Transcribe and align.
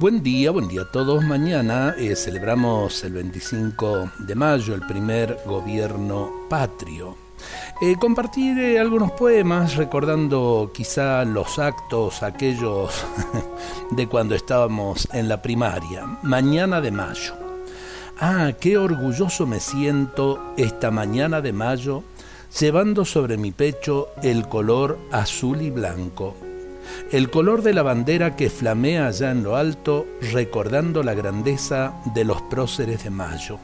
Buen 0.00 0.22
día, 0.22 0.50
buen 0.50 0.66
día 0.66 0.80
a 0.80 0.90
todos. 0.90 1.22
Mañana 1.22 1.94
eh, 1.98 2.16
celebramos 2.16 3.04
el 3.04 3.12
25 3.12 4.12
de 4.20 4.34
mayo, 4.34 4.74
el 4.74 4.80
primer 4.86 5.36
gobierno 5.44 6.46
patrio. 6.48 7.18
Eh, 7.82 7.96
compartiré 8.00 8.78
algunos 8.78 9.10
poemas 9.10 9.76
recordando 9.76 10.70
quizá 10.72 11.22
los 11.26 11.58
actos 11.58 12.22
aquellos 12.22 13.04
de 13.90 14.06
cuando 14.06 14.34
estábamos 14.34 15.06
en 15.12 15.28
la 15.28 15.42
primaria. 15.42 16.06
Mañana 16.22 16.80
de 16.80 16.92
mayo. 16.92 17.34
Ah, 18.18 18.52
qué 18.58 18.78
orgulloso 18.78 19.46
me 19.46 19.60
siento 19.60 20.54
esta 20.56 20.90
mañana 20.90 21.42
de 21.42 21.52
mayo, 21.52 22.04
llevando 22.58 23.04
sobre 23.04 23.36
mi 23.36 23.52
pecho 23.52 24.08
el 24.22 24.48
color 24.48 24.98
azul 25.12 25.60
y 25.60 25.68
blanco 25.68 26.34
el 27.12 27.30
color 27.30 27.62
de 27.62 27.74
la 27.74 27.82
bandera 27.82 28.36
que 28.36 28.50
flamea 28.50 29.06
allá 29.06 29.30
en 29.30 29.42
lo 29.42 29.56
alto, 29.56 30.06
recordando 30.32 31.02
la 31.02 31.14
grandeza 31.14 31.94
de 32.14 32.24
los 32.24 32.42
próceres 32.42 33.04
de 33.04 33.10
mayo. 33.10 33.58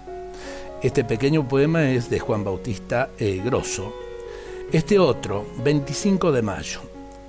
Este 0.82 1.04
pequeño 1.04 1.48
poema 1.48 1.90
es 1.90 2.10
de 2.10 2.18
Juan 2.18 2.44
Bautista 2.44 3.10
e. 3.18 3.40
Grosso. 3.44 3.94
Este 4.72 4.98
otro, 4.98 5.46
25 5.64 6.32
de 6.32 6.42
mayo. 6.42 6.80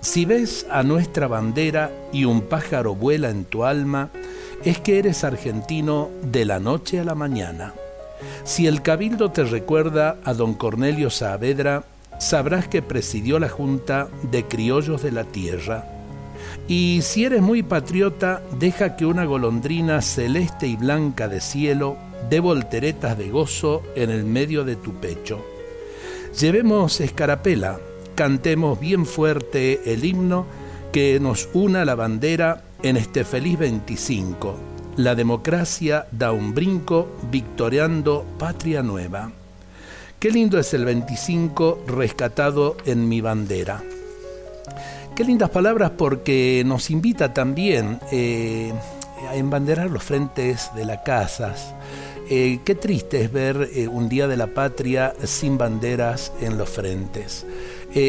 Si 0.01 0.25
ves 0.25 0.65
a 0.69 0.83
nuestra 0.83 1.27
bandera 1.27 1.91
y 2.11 2.25
un 2.25 2.41
pájaro 2.41 2.95
vuela 2.95 3.29
en 3.29 3.45
tu 3.45 3.63
alma, 3.63 4.09
es 4.63 4.79
que 4.79 4.99
eres 4.99 5.23
argentino 5.23 6.09
de 6.21 6.45
la 6.45 6.59
noche 6.59 6.99
a 6.99 7.03
la 7.03 7.15
mañana. 7.15 7.73
Si 8.43 8.67
el 8.67 8.81
cabildo 8.81 9.31
te 9.31 9.43
recuerda 9.43 10.17
a 10.23 10.33
don 10.33 10.53
Cornelio 10.53 11.09
Saavedra, 11.09 11.83
sabrás 12.19 12.67
que 12.67 12.81
presidió 12.81 13.39
la 13.39 13.49
Junta 13.49 14.07
de 14.23 14.45
Criollos 14.45 15.03
de 15.03 15.11
la 15.11 15.23
Tierra. 15.23 15.85
Y 16.67 16.99
si 17.01 17.25
eres 17.25 17.41
muy 17.41 17.63
patriota, 17.63 18.41
deja 18.59 18.95
que 18.95 19.05
una 19.05 19.25
golondrina 19.25 20.01
celeste 20.01 20.67
y 20.67 20.75
blanca 20.75 21.27
de 21.27 21.41
cielo 21.41 21.97
dé 22.29 22.39
volteretas 22.39 23.17
de 23.17 23.29
gozo 23.29 23.83
en 23.95 24.09
el 24.09 24.23
medio 24.23 24.63
de 24.63 24.75
tu 24.75 24.93
pecho. 24.95 25.43
Llevemos 26.39 26.99
escarapela, 26.99 27.79
cantemos 28.15 28.79
bien 28.79 29.05
fuerte 29.05 29.93
el 29.93 30.03
himno 30.03 30.45
que 30.91 31.19
nos 31.19 31.49
una 31.53 31.85
la 31.85 31.95
bandera 31.95 32.63
en 32.83 32.97
este 32.97 33.23
feliz 33.23 33.57
25. 33.59 34.55
La 34.97 35.15
democracia 35.15 36.07
da 36.11 36.31
un 36.31 36.53
brinco 36.53 37.07
victoriando 37.31 38.25
patria 38.37 38.81
nueva. 38.83 39.31
Qué 40.19 40.31
lindo 40.31 40.57
es 40.57 40.73
el 40.73 40.83
25 40.83 41.83
rescatado 41.85 42.75
en 42.87 43.07
mi 43.07 43.21
bandera. 43.21 43.83
Qué 45.15 45.23
lindas 45.23 45.51
palabras 45.51 45.91
porque 45.95 46.63
nos 46.65 46.89
invita 46.89 47.35
también 47.35 47.99
eh, 48.11 48.73
a 49.29 49.35
embanderar 49.35 49.91
los 49.91 50.01
frentes 50.01 50.71
de 50.75 50.85
las 50.85 51.03
casas. 51.03 51.75
Eh, 52.31 52.61
qué 52.65 52.73
triste 52.73 53.21
es 53.21 53.31
ver 53.31 53.69
eh, 53.75 53.87
un 53.87 54.09
Día 54.09 54.27
de 54.27 54.37
la 54.37 54.47
Patria 54.47 55.13
sin 55.23 55.55
banderas 55.55 56.33
en 56.41 56.57
los 56.57 56.67
frentes. 56.67 57.45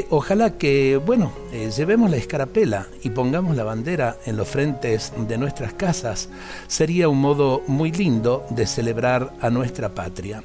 ojalá 0.08 0.56
que, 0.56 0.96
bueno, 0.96 1.30
llevemos 1.76 2.10
la 2.10 2.16
escarapela 2.16 2.86
y 3.02 3.10
pongamos 3.10 3.54
la 3.54 3.64
bandera 3.64 4.16
en 4.24 4.38
los 4.38 4.48
frentes 4.48 5.12
de 5.28 5.36
nuestras 5.36 5.74
casas. 5.74 6.30
Sería 6.68 7.10
un 7.10 7.20
modo 7.20 7.62
muy 7.66 7.92
lindo 7.92 8.46
de 8.48 8.66
celebrar 8.66 9.34
a 9.42 9.50
nuestra 9.50 9.94
patria. 9.94 10.42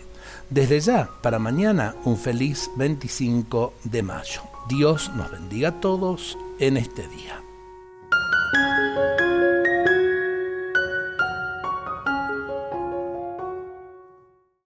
Desde 0.49 0.80
ya, 0.80 1.09
para 1.22 1.39
mañana, 1.39 1.95
un 2.05 2.17
feliz 2.17 2.69
25 2.75 3.73
de 3.83 4.03
mayo. 4.03 4.41
Dios 4.69 5.11
nos 5.16 5.31
bendiga 5.31 5.69
a 5.69 5.80
todos 5.80 6.38
en 6.59 6.77
este 6.77 7.08
día. 7.08 7.42